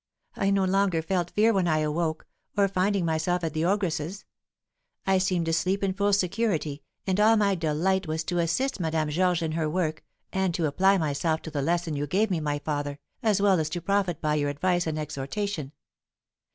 [0.35, 2.25] I no longer felt fear when I awoke,
[2.57, 4.25] of finding myself at the ogress's.
[5.05, 9.09] I seemed to sleep in full security, and all my delight was to assist Madame
[9.11, 10.03] Georges in her work,
[10.33, 13.69] and to apply myself to the lesson you gave me, my father, as well as
[13.69, 15.71] to profit by your advice and exhortation.